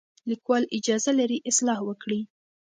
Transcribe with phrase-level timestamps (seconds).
[0.29, 2.21] لیکوال اجازه لري اصلاح وکړي.